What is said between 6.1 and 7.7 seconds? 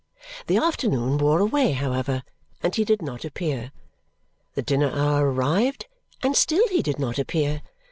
and still he did not appear.